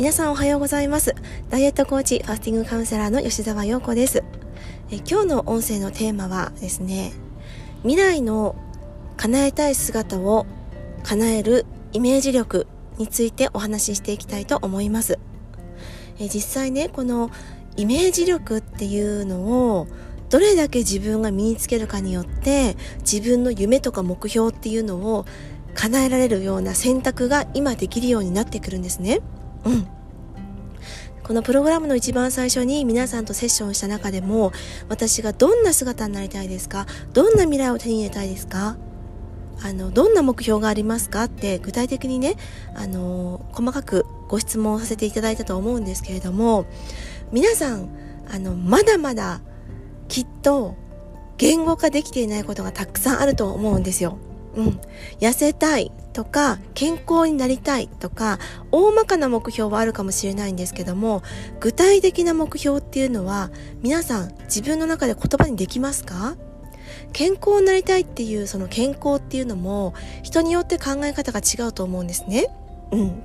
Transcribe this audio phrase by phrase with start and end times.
[0.00, 1.14] 皆さんおはようございます。
[1.50, 4.24] ダイエットコーチファスティングカウンセラーの吉澤陽子です。
[4.90, 7.12] え今日の音声のテーマはですね
[7.82, 8.56] 未来の
[9.18, 10.46] 叶えたい姿を
[11.02, 15.18] 叶えるイメージ力についてお話ししていきたいと思います。
[16.18, 17.30] え実際ねこの
[17.76, 19.86] イメージ力っていうのを
[20.30, 25.26] どれだけ自分が身につけるかによって自分の夢とか目標っていうのを
[25.74, 29.20] 叶えられるような選択が今できるようになってくるんですね。
[29.64, 29.86] うん。
[31.22, 34.50] このプログラムの一番最初に皆さんとセッションした中でも
[34.88, 36.86] 私がどんな姿になりたいですか？
[37.12, 38.76] どんな未来を手に入れたいですか？
[39.62, 42.34] あのどんな目標がありますかって具体的にね
[42.74, 46.64] あの細かくご質問させていただいたと思うんですけれども
[47.30, 47.90] 皆さん
[48.28, 49.40] あのまだまだ
[50.08, 50.74] きっと
[51.36, 54.18] 言語化できていないことがたくさんあると思うんですよ。
[54.56, 54.80] うん、
[55.20, 58.38] 痩せたいとか健康になりたいとか
[58.72, 61.22] 大まかな目標はあるかもしれないんですけども
[61.60, 63.50] 具体的な目標っていうのは
[63.82, 66.36] 皆さん自分の中で言葉にできますか？
[67.12, 72.46] 健康になりたいっていうその健康っていうのも人によって考え方が違うと思うんですね。
[72.92, 73.22] うん。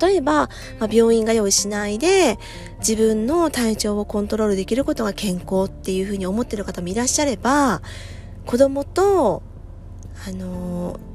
[0.00, 2.38] 例えば、まあ、病院が用意しないで
[2.78, 7.82] 自分の体調をコントロールできることが健康っていうふうに思ってる方もいらっしゃれば
[8.46, 9.42] 子供と
[10.28, 11.09] あのー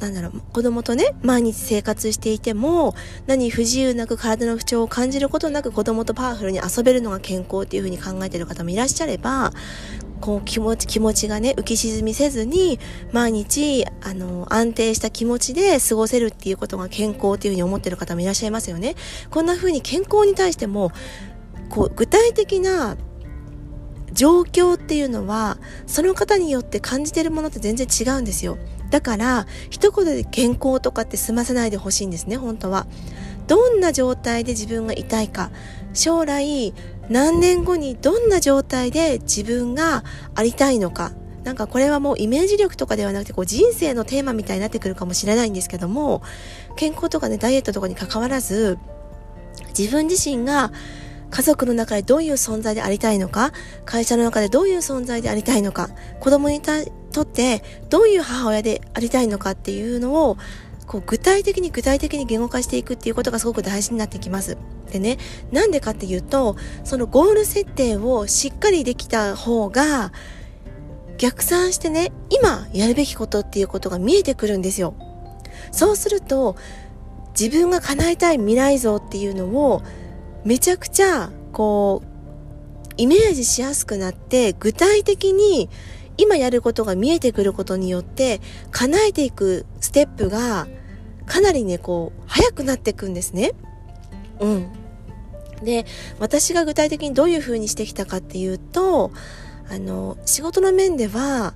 [0.00, 2.94] なんだろう、子供とね、毎日生活していても、
[3.26, 9.52] 何不自由なく体の不調を感じることなく子供とパワフルに遊べるのが健康っていうふうに考えてる方もいらっしゃれば、
[10.20, 12.78] こう気持ち、気持ちがね、浮き沈みせずに、
[13.12, 18.94] 毎日、あの、安定した気持ちで過ごせるっていうことが健康っていうふうに思ってる方もいらっしゃいますよね。
[19.30, 20.92] こんなふうに健康に対しても、
[21.70, 22.96] こう、具体的な
[24.12, 28.58] 状況っていうのは、その方によって感じてるものって全然違うんですよ。
[28.90, 32.86] だから、一言で健康とかって済ませないでほしいんですね、本当は。
[33.46, 35.50] どんな状態で自分がいたいか、
[35.94, 36.74] 将来
[37.08, 40.04] 何年後にどんな状態で自分が
[40.34, 41.12] ありたいのか、
[41.44, 46.20] なんかこれはもうイメージ力とかではなくてこう人生のテーマみたいになってくるかもしれないんですけども
[46.76, 48.78] 健康とかねダイエットとかに関わらず
[49.68, 50.72] 自分自身が
[51.30, 53.52] 家族の中でどういう存在でありたいのか、
[53.84, 55.90] 会社の中でどういう存在でありたいのか、
[56.20, 60.36] 子供に対とってどういう母親でありたいのかっていうのを、
[60.86, 64.56] こう具体的に具体的に言語化していくっていうことがすごく大事になってきます。
[64.90, 65.18] でね、
[65.52, 70.12] なんでかっていうと、そのゴール設定をしっかりできた方が、
[71.18, 74.94] 逆算してね、今やるべきことっていうことが見えてくるんですよ。
[75.72, 76.56] そうすると、
[77.38, 79.82] 自分が叶えたい未来像っていうのを
[80.44, 82.08] めちゃくちゃこう
[82.96, 85.70] イメージしやすくなって具体的に
[86.18, 88.40] 今やることが見えてくることによって
[88.70, 90.68] 叶えていくステップが
[91.26, 93.52] かなりねこう早くなっていくんですね。
[94.40, 94.68] うん。
[95.62, 95.86] で
[96.20, 99.10] 私が具体的にどういうふうにしてきたかっていうと
[99.70, 101.54] あの仕事の面では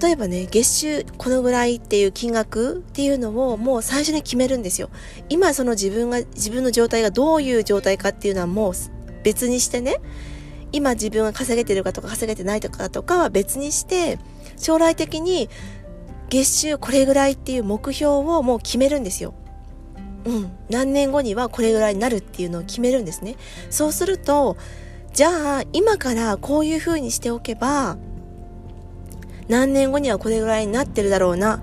[0.00, 4.88] 例えばね、月収このぐらいっていう金額っていうのをもう最初に決めるんですよ。
[5.28, 8.72] 今その自分が、自分の状態がどういう状態かっていうのはもう
[9.22, 10.00] 別にしてね、
[10.74, 14.18] 今自分が稼げてるかとか稼げてないとかとかは別にして、
[14.58, 15.48] 将来的に
[16.28, 19.34] 月収これぐらいっていう目標をもう決めるんですよ。
[20.24, 20.50] うん。
[20.68, 23.36] 何年後にはこれぐらいになるっていうのを決めるんですね。
[23.70, 24.56] そうすると、
[25.12, 27.96] じゃあ今からこういうふうにしておけば、
[29.46, 31.62] 何年後にはこれぐらいになってるだろうな。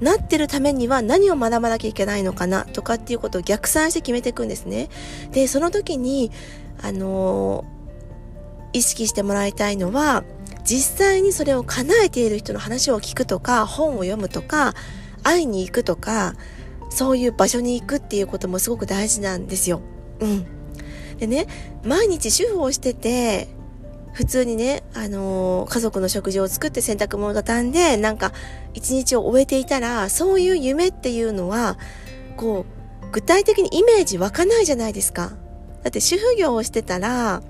[0.00, 4.88] なってるためには何を学ばなきゃいけないのかなとかっていうことを逆算して決めていくんですね。
[5.32, 6.30] で、その時に、
[6.82, 7.77] あのー、
[8.72, 10.24] 意識してもらいたいのは、
[10.64, 14.74] 実際にそれを叶えている人の話を聞くとか、本を読むとか、
[15.22, 16.34] 会いに行くとか、
[16.90, 19.80] そういう場所に行くっていうこともすごく大事なんですよ。
[20.20, 20.46] うん。
[21.18, 21.46] でね、
[21.84, 23.48] 毎日主婦をしてて、
[24.12, 28.32] 普通にね、あのー、家族の食事を作って洗濯物を畳んで、なんか、
[28.74, 31.78] 一日を終えていたら、そういう夢っていうのは、
[32.36, 32.66] こ
[33.04, 35.32] う、具体的にイメージ湧かないじゃないですか。
[35.82, 37.42] だって主婦業をしてたら、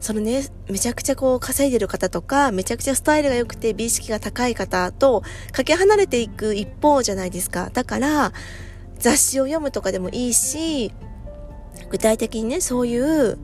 [0.00, 5.22] そのね、めちゃくちゃこう稼いでる方とか、めちゃくちゃスタイルが良くて美意識が高い方と
[5.52, 7.70] かけ離れていく一方じゃないですか。
[7.72, 8.32] だから、
[8.98, 10.92] 雑誌を読むとかでもいいし、
[11.90, 13.38] 具体的にね、そういう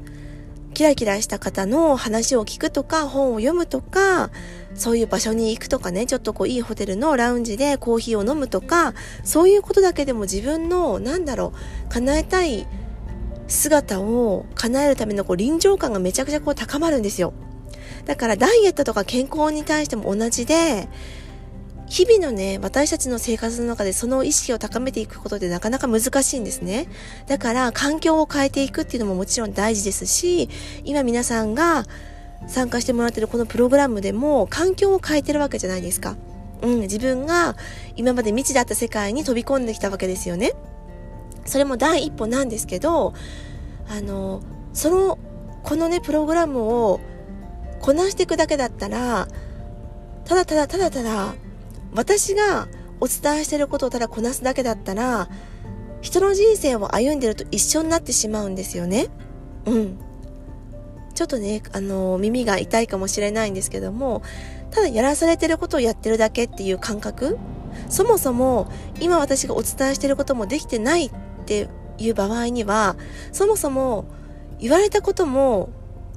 [0.74, 4.30] キラキラした方の話を聞くとか、本を読むとか、
[4.74, 8.92] そういう場所に行くとかね、ちょっとこういいホテルのラウンジでコーヒーを飲むとか、
[9.22, 11.52] そういうことだけでも自分の、なんだろ
[11.86, 12.66] う、叶えたい
[13.54, 17.32] 姿を叶えるためのこう臨場感がめちゃくちゃこう高まるんですよ。
[18.04, 20.88] だからダイエットとか健康に対しても同じで、
[21.86, 26.86] 日々のね、私たちの生活の中でその意識を高めていくことでなかなか難しいんですね。
[27.26, 30.48] だから環境を変えていくっていうのももちろん大事ですし、
[30.84, 31.84] 今皆さんが
[32.46, 36.16] 参加してもらってるこのプログラムでも環境を変えてるわけじゃないですか。
[36.62, 37.56] うん、自分が
[37.96, 40.52] 今まで未知だった世界に飛び込んできたわけですよね。
[41.44, 43.14] それも第一歩なんですけど、
[43.88, 44.42] あの、
[44.72, 45.18] その、
[45.62, 47.00] このね、プログラムを
[47.80, 49.28] こなしていくだけだったら、
[50.24, 51.34] ただただただただ、
[51.94, 52.68] 私が
[53.00, 55.28] お伝えしてることをただこなすだけだったら、
[56.00, 59.08] 人の人生を歩んでると一緒になってしまうんですよね。
[59.66, 59.98] うん。
[61.14, 64.22] ちょっとね、あの、耳が痛いかもしれないんですけども、
[64.74, 67.38] ただやらされてることをやってるだけっていう感覚
[67.88, 68.70] そもそも
[69.00, 71.10] 今私がお伝えしてることもできてないっ
[71.44, 71.68] って
[71.98, 72.96] いう場合には、
[73.32, 74.06] そもそも
[74.58, 75.68] 言われたことも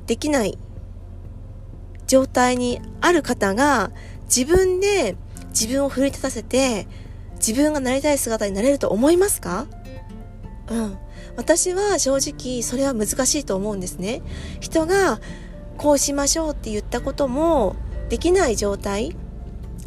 [0.06, 0.58] できない
[2.08, 3.92] 状態にある方が
[4.24, 5.18] 自分で
[5.50, 6.88] 自分を奮い立たせて
[7.36, 9.68] 自分がなりたい姿になれると思いますか？
[10.70, 10.98] うん。
[11.36, 14.22] 私は正直それは難しいと思うんですね。
[14.62, 15.20] 人が
[15.78, 17.76] こうしましょうって言ったことも
[18.10, 19.16] できない状態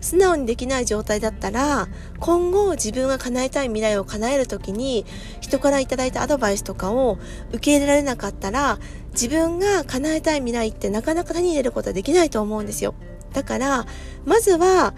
[0.00, 1.88] 素直にできない状態だったら
[2.19, 5.05] 今後自分が叶えたい未来を叶える時に
[5.41, 7.19] 人からいただいたアドバイスとかを
[7.50, 8.79] 受け入れられなかったら
[9.12, 12.94] 自分が叶えたい未来ってなかなか手に入れることはできないと思うんですよ。
[13.32, 13.87] だから
[14.25, 14.94] まずは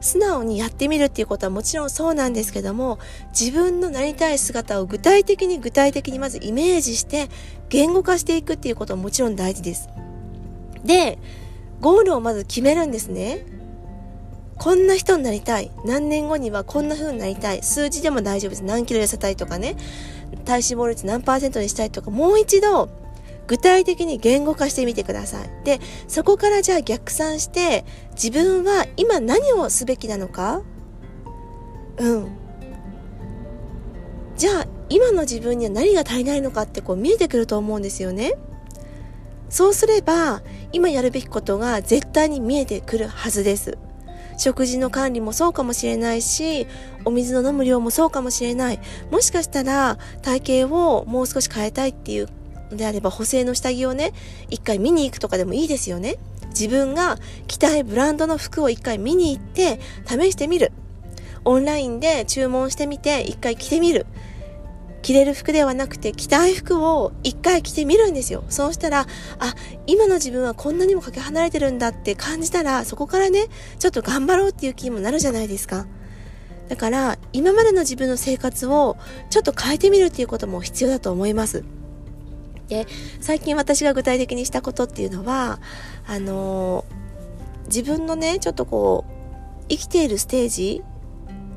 [0.00, 2.98] 素直にやってみるっていうことはもちろんそうなんですけども
[3.38, 7.28] 自分のなりたい姿を具体的に具体的にまずイメージして
[7.68, 9.88] 言語化していくっていうことはもちろん大事です。
[10.84, 11.18] で
[11.80, 13.55] ゴールをまず決めるんですね。
[14.58, 15.70] こんな人になりたい。
[15.84, 17.62] 何年後にはこんな風になりたい。
[17.62, 18.64] 数字でも大丈夫です。
[18.64, 19.76] 何キロ痩せたいとかね。
[20.44, 22.88] 体脂肪率何パーセントにしたいとか、もう一度、
[23.46, 25.50] 具体的に言語化してみてください。
[25.64, 30.62] で、そこからじゃあ逆算して、自分は今何をすべきなのか？
[31.98, 32.28] うん。
[34.36, 38.34] じゃあ、今の自分には何が足りないのかってこう見えてくると思うんですよね。
[39.48, 40.42] そうすれば、
[40.72, 43.78] 今やるべきことが絶対に見えてくるはずです。
[44.36, 46.66] 食事の管理もそうかもしれないし、
[47.04, 48.80] お水の飲む量もそうかもしれない。
[49.10, 52.28] もしかしたら体型をもう少し変えたいっていう
[52.70, 54.12] のであれば補正の下着をね、
[54.50, 56.16] 一回見に行くとかでもいいですよね。
[56.48, 60.72] 自分が着たいブランドの服を一回見に行って試してみる。
[61.44, 64.06] オンラインで注文してみて一回着てみる。
[65.06, 68.42] 着れる服ではなくて着たい服を一回着てみるんですよ。
[68.48, 69.06] そうしたら、
[69.38, 69.54] あ、
[69.86, 73.46] 今の自分はこんなにもかけ離れてるんだって感じたら、そこからね、
[73.78, 75.86] ちょっと頑張ろうっていう気にもなるじゃないですか。
[76.68, 78.96] だから、今までの自分の生活を
[79.30, 81.62] ちょっと変えてみるっていうことも必要だと思います。
[82.66, 82.88] で、
[83.20, 85.60] 最近私が具体的にしたことっていうのは、
[86.08, 90.82] あのー、自分のね、ちょっとこう、生きているステージ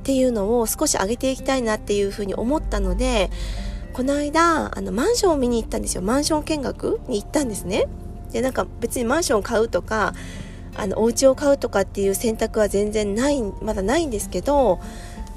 [0.09, 3.29] っていうのを少し上げていきたいなっていうふうに思ったので、
[3.93, 6.01] この間、あの、マンションを見に行ったんですよ。
[6.01, 7.85] マンション見学に行ったんですね。
[8.31, 10.15] で、なんか別にマンションを買うとか、
[10.75, 14.79] あの、お家を買うとかっていう選択は全然ない、まだないんですけど、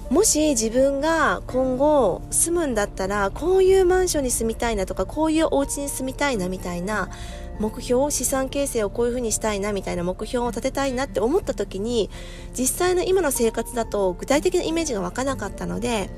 [0.08, 7.10] もし自分が今後住むんだったら、こういうマンションに住みたいなとか、こういうお家に住みたいなみたいな、
[7.58, 12.10] 目標を資産形成をこういうふうにしたいなみたいな目標を立てたいなって思った時に
[12.58, 16.10] 実際の今の生活だと具体的なイメージが湧かなかったので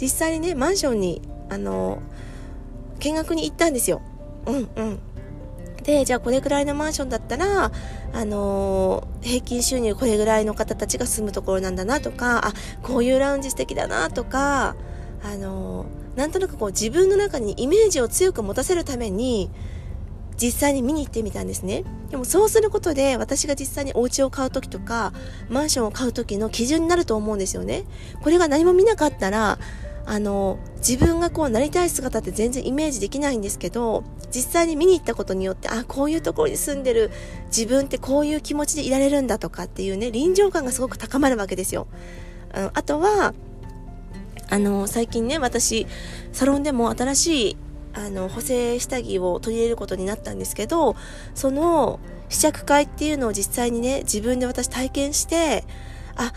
[0.00, 2.00] 実際にねマンションにあの
[3.00, 4.00] 見学に行ったんですよ。
[4.46, 4.98] うんうん
[5.82, 7.70] でじゃあこれぐらいのマンションだったら
[8.12, 14.74] あのー、平均収入これぐらいの方たちが住むところなんだなとかあこういうラウンジ素敵だなとか
[15.22, 19.48] あのー、なんとなくこう自分の中にイメージを強く持たせるために
[20.40, 21.84] 実際に見に行ってみたんですね。
[22.10, 25.12] でもそうすることで私が実際にお家を買う時とか
[25.48, 27.84] マンションを買う時の基準になると思うんですよね。
[28.22, 29.58] これが何も見なかったら
[30.08, 37.10] あの自分がこうなりたい姿って全然イメージできないんですけど実際に見に行ったことによってあこういうところに住んでる
[37.46, 41.88] 自分ってこういう気持ちでいられるんだとかっていうね臨場感がすごく高まるわけですよ。
[42.54, 43.34] うん、あとは
[44.48, 45.88] あの最近ね私
[46.32, 47.56] サロンでも新しい
[47.96, 50.96] あの補正下着を取り入れることになったんですけど
[51.34, 51.98] その
[52.28, 55.64] 試着会っていうのを実際にね自分で私体験して
[56.14, 56.32] あ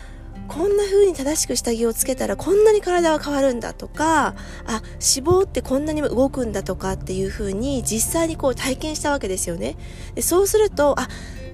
[0.47, 4.33] こんな風に正しく下着をつけたらこんなに体は変わるんだとかあ
[4.65, 9.75] 脂肪ってこんなにも動くんだとかっていう風に実際にこう体験したわけですよね。
[10.15, 11.07] でそうするとあ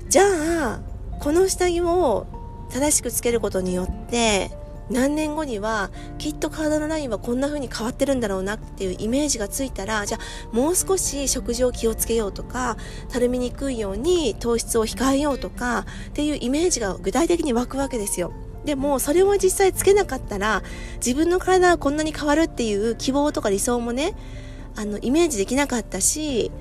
[0.08, 0.80] じゃあ
[1.20, 2.28] この下着を
[2.72, 4.52] 正しくつけることによって
[4.90, 12.78] 何年後にはきっと体のラインはこんな風に変わってるんだろうなっていうイメージがついたらじゃあもう少し食事を気をつけようとか
[13.10, 18.32] たるみにくいように糖質を控えようとかっていうイメージが具体的に湧くわけですよ。
[18.66, 20.64] でもそれを実際つけなかったら
[20.98, 24.16] 自分の体がこんなに変わるっていう希望とか理想もね
[24.76, 26.52] あのイメージできなかったし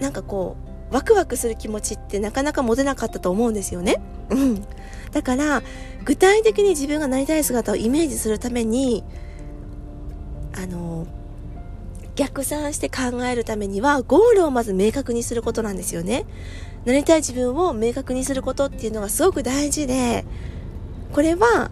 [0.00, 4.00] なんかこうワクワクする気持ちってなかなか持てなかったと思うんですよね。
[4.30, 4.64] うん、
[5.12, 5.62] だから
[6.04, 9.04] 具体的に自分がなりたい姿をイメージするために
[10.56, 11.06] あの
[12.16, 16.26] 逆算して考えるためにはゴールをまず明確にすることなんですよね。
[16.84, 20.24] なりたい自分を明確にすることっていうのがすごく大事で
[21.12, 21.70] これは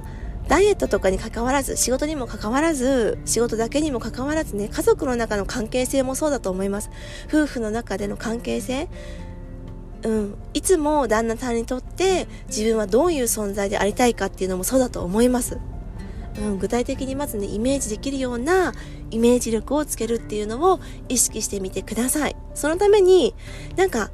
[0.49, 6.91] ダイエットとかに関わらず、仕事にも関わらず、仕事だけにも関わらずね、家族の中の関係性もそうだと思います。
[7.29, 8.89] 夫婦の中での関係性。
[10.03, 10.35] うん。
[10.55, 15.59] いつも旦那さんにとって自分はどういう存在でありたいかっていうのもそうだと思います。
[16.39, 18.73] うん、具体的にまずね、イメージできるような
[19.11, 22.37] イメージ力をつけるっていうのを意識してみてください。
[22.55, 23.35] そのために、
[23.77, 24.11] なんか、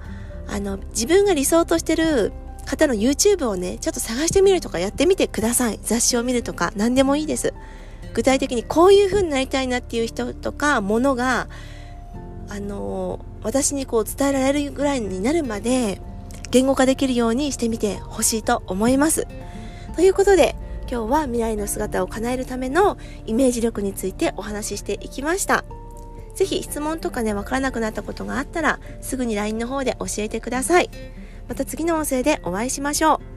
[0.46, 2.32] あの、自分が理想としてる
[2.64, 5.78] 方の YouTube をね、ちょっと探してみるとかやってみてください。
[5.82, 7.54] 雑誌を見るとか何でもいいです。
[8.14, 11.48] 具体的にこういう風になりたいなっていう人とか、ものが、
[12.48, 16.00] あのー、私にこう伝えられるぐらいになるまで、
[16.50, 19.26] 言語化できるようにしてみてほしいと思います。
[19.96, 20.54] ということで、
[20.88, 25.64] 今日は未来の姿を叶えるためのイメージ力についてお話ししていきました。
[26.34, 30.90] ぜひ質問とかね、わからなくなったことがあったら、すぐに LINE の方で教えてください。
[31.48, 33.33] また次の音声でお会いしましょう。